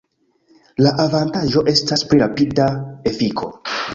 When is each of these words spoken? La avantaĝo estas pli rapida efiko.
La 0.85 0.93
avantaĝo 1.03 1.63
estas 1.73 2.03
pli 2.13 2.21
rapida 2.23 2.69
efiko. 3.13 3.53